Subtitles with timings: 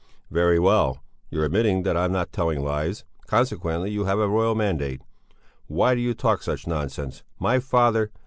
[0.31, 1.03] "Very well!
[1.29, 5.03] You're admitting that I'm not telling lies, consequently you have a royal mandate.
[5.67, 7.21] Why do you talk such nonsense?
[7.37, 8.09] My father...."